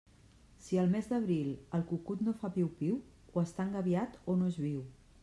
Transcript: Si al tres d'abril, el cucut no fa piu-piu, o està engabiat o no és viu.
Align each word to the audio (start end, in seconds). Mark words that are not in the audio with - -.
Si 0.67 0.79
al 0.83 0.87
tres 0.93 1.09
d'abril, 1.11 1.51
el 1.79 1.85
cucut 1.91 2.25
no 2.29 2.35
fa 2.39 2.51
piu-piu, 2.57 2.97
o 3.37 3.45
està 3.45 3.67
engabiat 3.71 4.21
o 4.35 4.39
no 4.41 4.49
és 4.55 4.59
viu. 4.69 4.81